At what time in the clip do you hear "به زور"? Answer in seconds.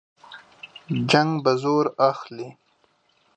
1.43-1.85